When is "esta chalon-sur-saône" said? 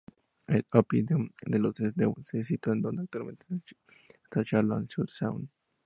4.23-5.47